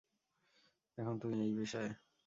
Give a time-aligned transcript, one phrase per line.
[0.97, 1.91] এখন তুইও এই পেশায়?